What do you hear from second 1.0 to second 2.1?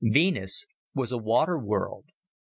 a water world!